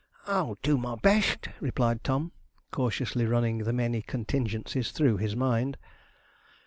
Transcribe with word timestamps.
'I'll 0.25 0.57
do 0.63 0.79
my 0.79 0.95
best,' 0.95 1.49
replied 1.59 2.03
Tom, 2.03 2.31
cautiously 2.71 3.27
running 3.27 3.59
the 3.59 3.71
many 3.71 4.01
contingencies 4.01 4.89
through 4.89 5.17
his 5.17 5.35
mind. 5.35 5.77